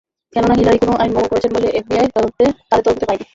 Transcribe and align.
কেননা, 0.33 0.53
হিলারি 0.53 0.77
কোনো 0.79 0.93
আইন 1.01 1.11
ভঙ্গ 1.15 1.27
করেছেন 1.31 1.51
বলে 1.55 1.67
এফবিআই 1.79 2.07
তাদের 2.15 2.49
তদন্তে 2.71 3.05
পায়নি। 3.07 3.25